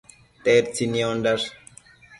Tedtsi 0.43 0.83
niondash? 0.95 1.49